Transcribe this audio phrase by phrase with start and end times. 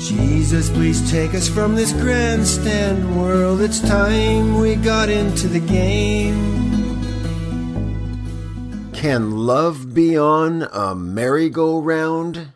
[0.00, 3.60] Jesus, please take us from this grandstand world.
[3.60, 6.58] It's time we got into the game.
[8.94, 12.48] Can love be on a merry-go-round?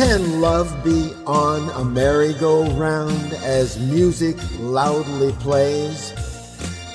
[0.00, 6.14] Can love be on a merry-go-round as music loudly plays,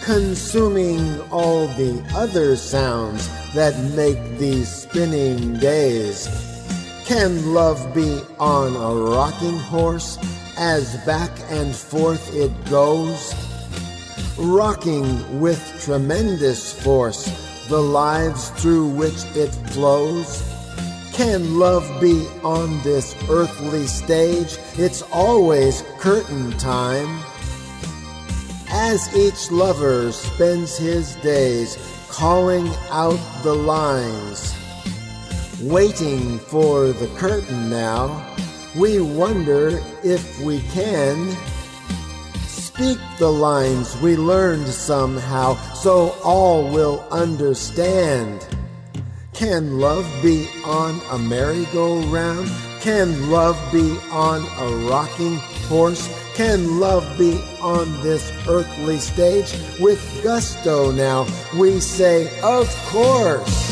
[0.01, 6.27] consuming all the other sounds that make these spinning days?
[7.05, 10.17] Can love be on a rocking horse
[10.57, 13.35] as back and forth it goes,
[14.35, 17.25] rocking with tremendous force
[17.69, 20.54] the lives through which it flows?
[21.15, 24.57] Can love be on this earthly stage?
[24.73, 27.23] It's always curtain time.
[28.67, 31.77] As each lover spends his days
[32.09, 34.53] calling out the lines,
[35.61, 38.35] waiting for the curtain now,
[38.75, 41.29] we wonder if we can
[42.45, 48.54] speak the lines we learned somehow so all will understand.
[49.35, 52.49] Can love be on a merry-go-round?
[52.79, 55.35] Can love be on a rocking
[55.67, 56.07] horse?
[56.35, 59.51] Can love be on this earthly stage?
[59.77, 61.27] With gusto now,
[61.59, 63.65] we say, of course.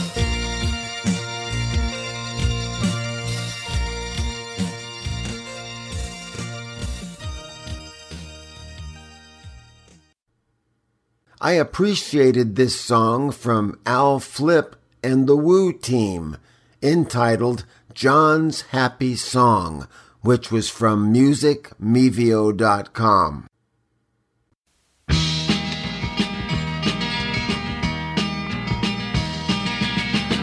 [11.40, 16.38] I appreciated this song from Al Flip and the Woo Team,
[16.82, 19.88] entitled John's Happy Song,
[20.22, 23.48] which was from musicmevio.com.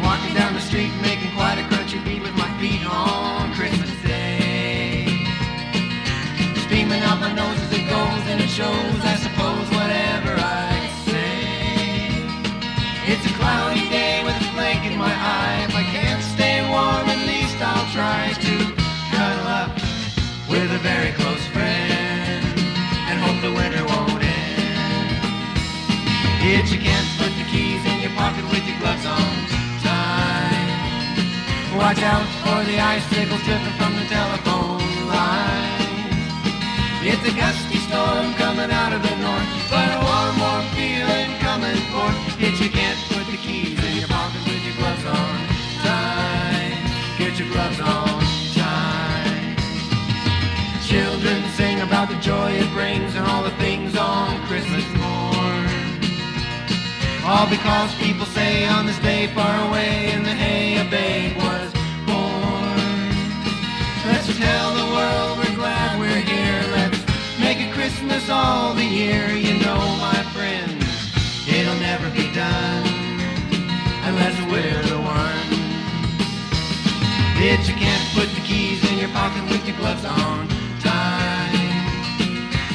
[0.03, 5.07] Walking down the street, making quite a crunchy beat with my feet on Christmas Day.
[6.67, 9.00] Steaming out my nose as it goes, and it shows,
[26.61, 29.33] Yet you can't put the keys in your pocket with your gloves on
[29.81, 30.61] tight.
[31.73, 36.21] Watch out for the icicles dripping from the telephone line.
[37.01, 41.81] It's a gusty storm coming out of the north, but a warm, warm feeling coming
[41.89, 42.21] forth.
[42.37, 45.41] Yet you can't put the keys in your pocket with your gloves on
[45.81, 46.77] tight.
[47.17, 48.21] Get your gloves on
[48.53, 49.57] tight.
[50.85, 53.50] Children sing about the joy it brings and all the
[57.31, 61.71] All because people say on this day far away in the hay a babe was
[62.03, 63.07] born.
[64.05, 66.61] Let's tell the world we're glad we're here.
[66.75, 66.99] Let's
[67.39, 69.31] make a Christmas all the year.
[69.31, 70.83] You know, my friends,
[71.47, 72.83] it'll never be done
[74.11, 75.47] unless we're the one.
[77.39, 80.49] Bitch, you can't put the keys in your pocket with your gloves on
[80.83, 81.55] tight.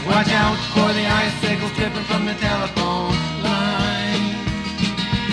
[0.08, 2.85] Watch out for the icicles dripping from the telephone.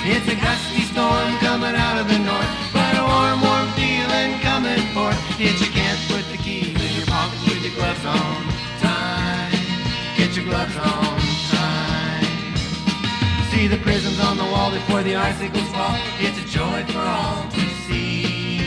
[0.04, 4.82] It's a gusty storm coming out of the north, but a warm, warm feeling coming
[4.90, 5.14] forth.
[5.38, 8.42] Yet you can't put the keys in your pocket with your gloves on
[8.82, 9.54] tight.
[10.16, 11.20] Get your gloves on
[11.54, 12.26] tight.
[13.52, 15.94] See the prisms on the wall before the icicles fall.
[16.18, 18.58] It's a joy for all to see.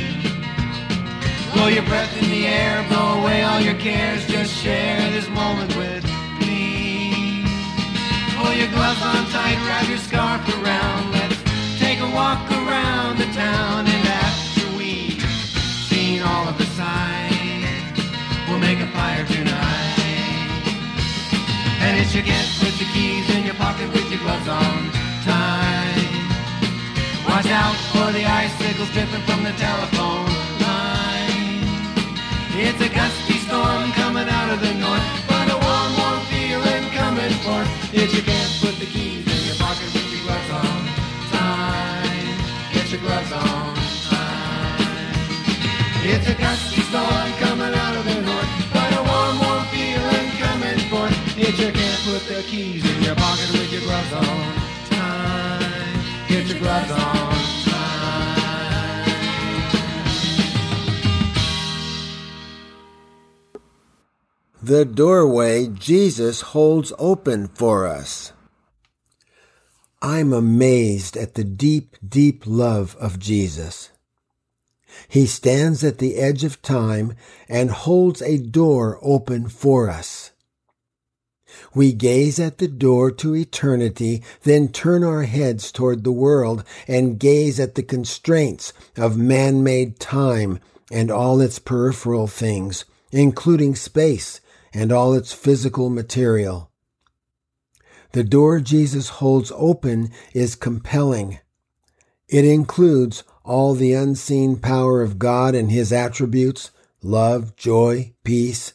[1.51, 4.25] Blow your breath in the air, blow away all your cares.
[4.27, 6.05] Just share this moment with
[6.39, 7.43] me.
[8.37, 11.14] Pull your gloves on tight, wrap your scarf around.
[22.15, 24.89] You can't put the keys in your pocket with your gloves on
[25.27, 26.07] tight.
[27.27, 30.31] Watch out for the icicles dripping from the telephone
[30.63, 31.59] line.
[32.55, 33.34] It's a gusty
[53.85, 54.55] gloves on
[54.89, 57.25] tight, get your gloves on
[64.63, 68.33] the doorway Jesus holds open for us.
[70.01, 73.91] I'm amazed at the deep, deep love of Jesus.
[75.07, 77.13] He stands at the edge of time
[77.47, 80.31] and holds a door open for us.
[81.73, 87.19] We gaze at the door to eternity, then turn our heads toward the world and
[87.19, 90.59] gaze at the constraints of man-made time
[90.91, 94.41] and all its peripheral things, including space
[94.73, 96.69] and all its physical material.
[98.11, 101.39] The door Jesus holds open is compelling.
[102.27, 106.71] It includes all the unseen power of God and his attributes,
[107.03, 108.73] love, joy, peace,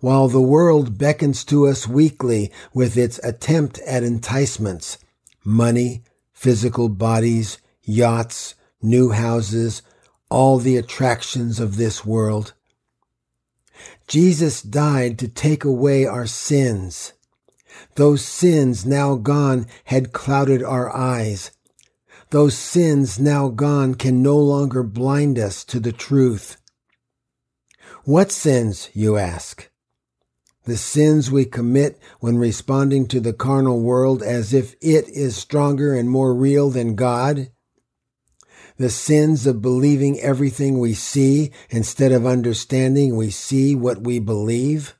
[0.00, 4.98] while the world beckons to us weakly with its attempt at enticements,
[5.44, 6.02] money,
[6.32, 9.82] physical bodies, yachts, new houses,
[10.30, 12.52] all the attractions of this world.
[14.06, 17.12] Jesus died to take away our sins.
[17.94, 21.50] Those sins now gone had clouded our eyes.
[22.30, 26.57] Those sins now gone can no longer blind us to the truth.
[28.08, 29.68] What sins, you ask?
[30.64, 35.92] The sins we commit when responding to the carnal world as if it is stronger
[35.92, 37.50] and more real than God?
[38.78, 44.94] the sins of believing everything we see instead of understanding we see what we believe,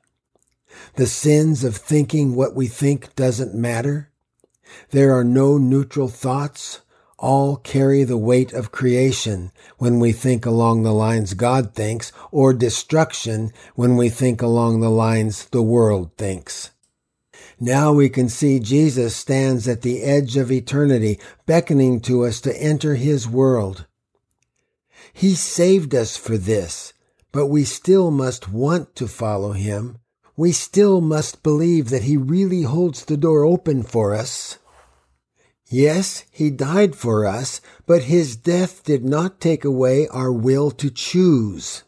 [0.97, 4.11] the sins of thinking what we think doesn't matter.
[4.91, 6.83] There are no neutral thoughts.
[7.19, 12.53] All carry the weight of creation when we think along the lines God thinks, or
[12.53, 16.71] destruction when we think along the lines the world thinks.
[17.59, 22.57] Now we can see Jesus stands at the edge of eternity, beckoning to us to
[22.57, 23.87] enter his world.
[25.13, 26.93] He saved us for this,
[27.33, 29.99] but we still must want to follow him.
[30.37, 34.59] We still must believe that he really holds the door open for us.
[35.71, 40.91] Yes, he died for us, but his death did not take away our will to
[40.91, 41.85] choose.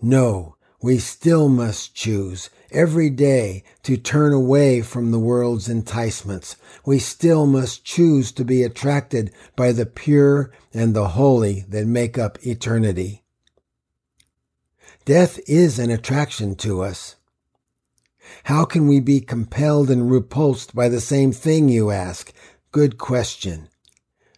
[0.00, 6.56] No, we still must choose every day to turn away from the world's enticements.
[6.86, 12.18] We still must choose to be attracted by the pure and the holy that make
[12.18, 13.22] up eternity.
[15.04, 17.16] Death is an attraction to us.
[18.44, 22.32] How can we be compelled and repulsed by the same thing, you ask?
[22.70, 23.68] Good question.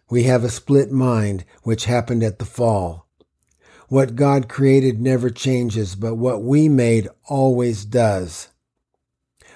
[0.09, 3.07] We have a split mind, which happened at the fall.
[3.87, 8.49] What God created never changes, but what we made always does.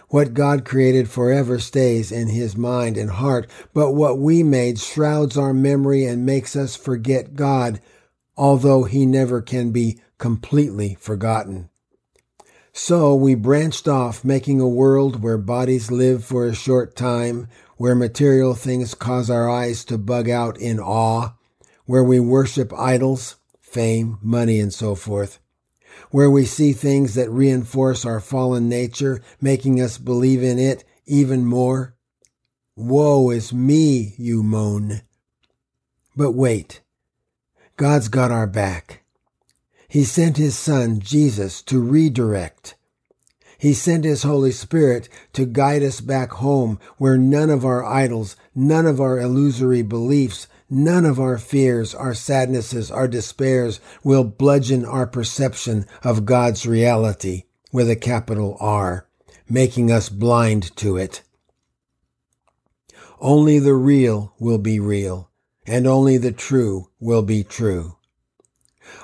[0.09, 5.37] What God created forever stays in his mind and heart, but what we made shrouds
[5.37, 7.79] our memory and makes us forget God,
[8.35, 11.69] although he never can be completely forgotten.
[12.81, 17.93] So we branched off, making a world where bodies live for a short time, where
[17.93, 21.33] material things cause our eyes to bug out in awe,
[21.85, 25.39] where we worship idols, fame, money, and so forth,
[26.11, 31.45] where we see things that reinforce our fallen nature, making us believe in it even
[31.45, 31.95] more.
[32.77, 35.01] Woe is me, you moan.
[36.15, 36.79] But wait,
[37.75, 39.03] God's got our back.
[39.89, 42.75] He sent his son, Jesus, to redirect.
[43.57, 48.37] He sent his Holy Spirit to guide us back home where none of our idols,
[48.55, 54.85] none of our illusory beliefs, None of our fears, our sadnesses, our despairs will bludgeon
[54.85, 59.07] our perception of God's reality with a capital R,
[59.49, 61.23] making us blind to it.
[63.19, 65.31] Only the real will be real,
[65.65, 67.95] and only the true will be true.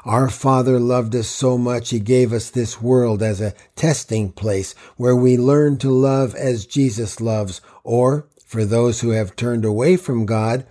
[0.05, 4.73] Our Father loved us so much he gave us this world as a testing place
[4.97, 9.97] where we learn to love as Jesus loves, or, for those who have turned away
[9.97, 10.65] from God,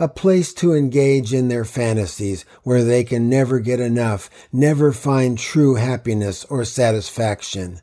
[0.00, 5.38] a place to engage in their fantasies where they can never get enough, never find
[5.38, 7.82] true happiness or satisfaction.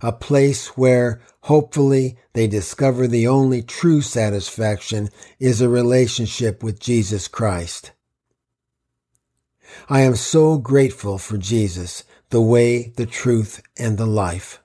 [0.00, 7.28] A place where, hopefully, they discover the only true satisfaction is a relationship with Jesus
[7.28, 7.92] Christ.
[9.88, 14.60] I am so grateful for Jesus, the way, the truth, and the life.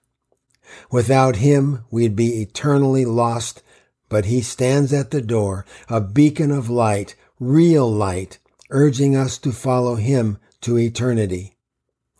[0.91, 3.61] Without him, we'd be eternally lost
[4.09, 8.39] but he stands at the door, a beacon of light, real light,
[8.71, 11.55] urging us to follow him to eternity.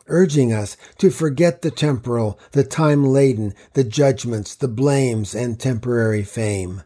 [0.07, 6.23] Urging us to forget the temporal, the time laden, the judgments, the blames, and temporary
[6.23, 6.83] fame.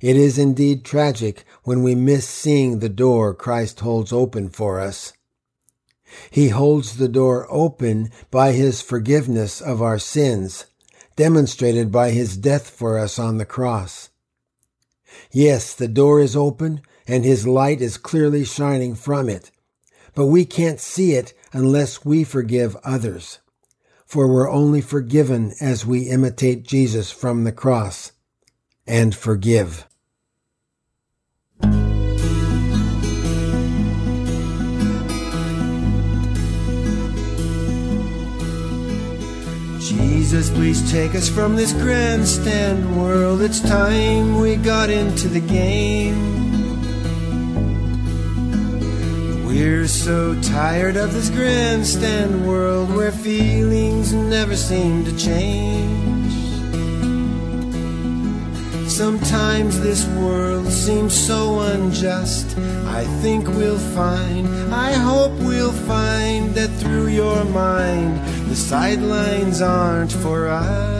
[0.00, 5.12] It is indeed tragic when we miss seeing the door Christ holds open for us.
[6.30, 10.66] He holds the door open by his forgiveness of our sins,
[11.16, 14.08] demonstrated by his death for us on the cross.
[15.30, 19.50] Yes, the door is open and his light is clearly shining from it,
[20.14, 23.38] but we can't see it unless we forgive others.
[24.06, 28.12] For we're only forgiven as we imitate Jesus from the cross
[28.86, 29.86] and forgive.
[40.30, 43.42] Jesus, please take us from this grandstand world.
[43.42, 46.14] It's time we got into the game.
[49.44, 56.19] We're so tired of this grandstand world where feelings never seem to change.
[59.00, 62.54] Sometimes this world seems so unjust.
[62.84, 70.12] I think we'll find, I hope we'll find that through your mind, the sidelines aren't
[70.12, 70.99] for us.